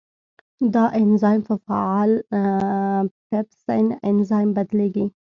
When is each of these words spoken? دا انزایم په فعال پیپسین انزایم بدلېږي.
دا 0.73 0.83
انزایم 1.01 1.41
په 1.49 1.55
فعال 1.65 2.11
پیپسین 3.29 3.85
انزایم 4.09 4.49
بدلېږي. 4.57 5.05